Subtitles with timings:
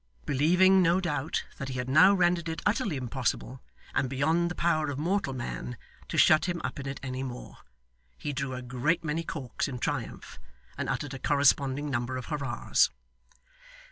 [0.25, 3.61] Believing, no doubt, that he had now rendered it utterly impossible,
[3.93, 5.77] and beyond the power of mortal man,
[6.07, 7.57] to shut him up in it any more,
[8.17, 10.39] he drew a great many corks in triumph,
[10.75, 12.89] and uttered a corresponding number of hurrahs.